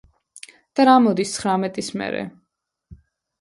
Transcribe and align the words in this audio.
და 0.79 0.85
რა 0.89 0.95
მოდის 1.07 1.33
ცხრამეტის 1.35 1.91
მერე? 2.03 2.25